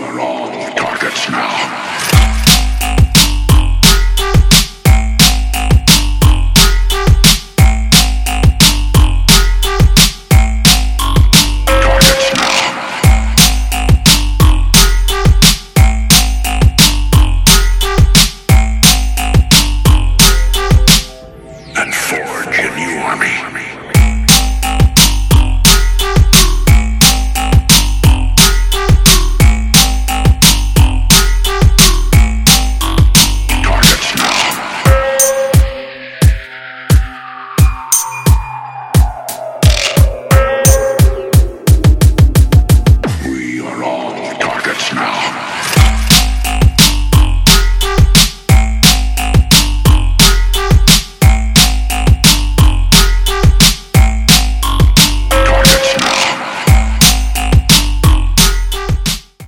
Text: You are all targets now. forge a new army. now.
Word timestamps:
You 0.00 0.06
are 0.06 0.20
all 0.20 0.50
targets 0.76 1.28
now. 1.28 1.90
forge 21.92 22.58
a 22.58 22.74
new 22.74 22.98
army. 23.00 23.79
now. 44.94 45.59